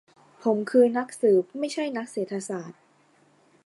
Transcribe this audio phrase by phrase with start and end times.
[0.43, 2.79] ผมคือนักสืบ ไม่ใช่นักเศรษฐศาสตร์